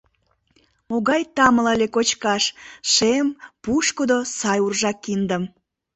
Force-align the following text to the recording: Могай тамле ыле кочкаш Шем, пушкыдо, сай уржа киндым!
Могай 0.89 1.21
тамле 1.35 1.69
ыле 1.75 1.87
кочкаш 1.95 2.43
Шем, 2.93 3.27
пушкыдо, 3.63 4.19
сай 4.37 4.59
уржа 4.65 4.91
киндым! 5.03 5.43